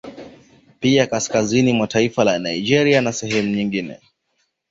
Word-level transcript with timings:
Pia 0.79 1.07
kaskazini 1.07 1.73
mwa 1.73 1.87
taifa 1.87 2.23
la 2.23 2.39
Nigeria 2.39 3.01
na 3.01 3.13
sehemu 3.13 3.55
nyigine 3.55 3.99